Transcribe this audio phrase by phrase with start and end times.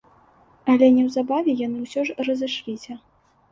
[0.73, 3.01] Але неўзабаве яны ўсё ж разышліся.